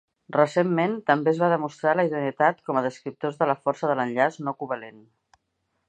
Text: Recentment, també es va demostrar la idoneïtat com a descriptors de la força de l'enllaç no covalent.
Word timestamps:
Recentment, 0.35 0.95
també 1.09 1.29
es 1.33 1.41
va 1.41 1.49
demostrar 1.51 1.93
la 1.99 2.05
idoneïtat 2.09 2.65
com 2.71 2.81
a 2.81 2.83
descriptors 2.89 3.41
de 3.43 3.49
la 3.53 3.59
força 3.67 3.93
de 3.93 4.01
l'enllaç 4.01 4.41
no 4.49 4.57
covalent. 4.65 5.03